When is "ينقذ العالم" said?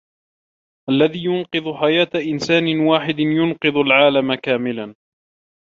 3.19-4.35